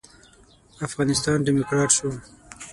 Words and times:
افغانستان 0.87 1.37
ډيموکرات 1.47 1.89
شو. 1.97 2.09